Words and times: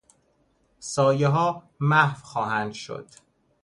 سایهها 0.79 1.63
محو 1.79 2.23
خواهند 2.25 2.73
شد. 2.73 3.07